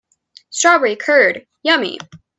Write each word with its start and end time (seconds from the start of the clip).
Strawberry 0.49 0.95
curd, 0.95 1.45
yummy! 1.61 1.99